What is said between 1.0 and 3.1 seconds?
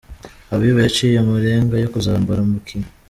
amarenga yo kuzambara ’Bikini’.